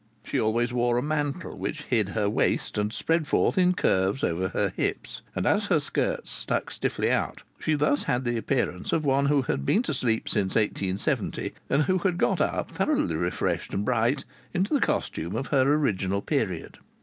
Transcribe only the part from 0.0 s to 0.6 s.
She